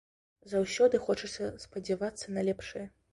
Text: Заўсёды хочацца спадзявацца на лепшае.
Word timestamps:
Заўсёды 0.53 1.01
хочацца 1.03 1.49
спадзявацца 1.65 2.25
на 2.39 2.45
лепшае. 2.49 2.87